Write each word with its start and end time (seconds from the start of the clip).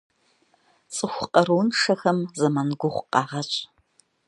Цӏыху 0.93 1.25
къарууншэхэм 1.33 2.19
зэман 2.37 2.69
гугъу 2.79 3.05
къагъэщӏ. 3.13 3.57